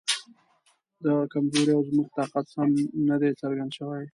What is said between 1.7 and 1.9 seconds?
او